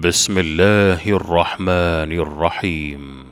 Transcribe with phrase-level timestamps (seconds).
[0.00, 3.24] بسم الله الرحمن الرحيم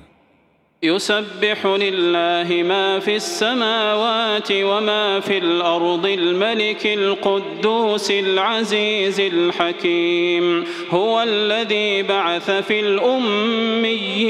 [0.83, 12.51] يسبح لله ما في السماوات وما في الأرض الملك القدوس العزيز الحكيم هو الذي بعث
[12.51, 14.30] في الأميين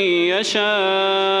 [0.41, 1.40] يشاء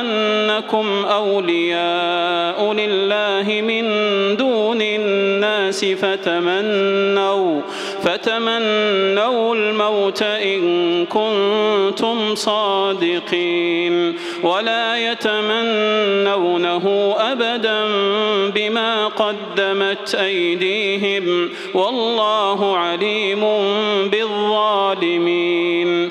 [0.00, 3.84] أنكم أولياء لله من
[4.36, 7.60] دون الناس فتمنوا
[8.04, 10.62] فتمنوا الموت إن
[11.06, 17.82] كنتم صادقين ولا يتمنونه أبدا
[18.54, 23.44] بما قدمت أيديهم والله عليم
[24.10, 26.10] بالظالمين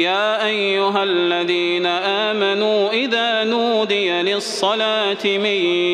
[0.00, 5.46] يا أيها الذين آمنوا إذا نودي للصلاة من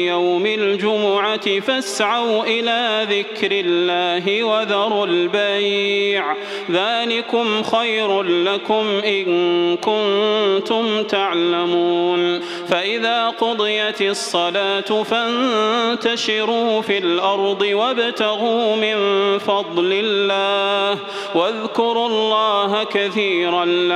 [0.08, 6.36] يوم الجمعة فاسعوا إلى ذكر الله وذروا البيع
[6.70, 9.26] ذلكم خير لكم إن
[9.76, 18.96] كنتم تعلمون فإذا قضيت الصلاة فانتشروا في الأرض وابتغوا من
[19.38, 20.98] فضل الله
[21.34, 23.95] واذكروا الله كثيرا لعلكم